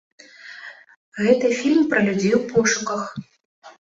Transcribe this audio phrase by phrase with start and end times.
[1.25, 3.01] Гэта фільм пра людзей у пошуках.